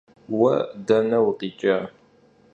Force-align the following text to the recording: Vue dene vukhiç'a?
Vue 0.37 0.55
dene 0.87 1.17
vukhiç'a? 1.25 1.75